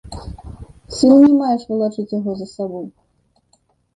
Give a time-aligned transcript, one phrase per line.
[0.99, 2.87] Сіл не маеш валачыць яго за сабой.